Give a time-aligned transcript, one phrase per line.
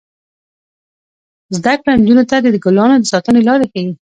[1.55, 3.91] زده کړه نجونو ته د ګلانو د ساتنې لارې ښيي.